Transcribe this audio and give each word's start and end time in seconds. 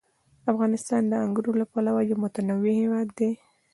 افغانستان 0.51 1.01
د 1.07 1.13
انګورو 1.25 1.51
له 1.61 1.65
پلوه 1.71 2.01
یو 2.09 2.17
متنوع 2.23 2.71
هېواد 2.81 3.07
دی. 3.19 3.31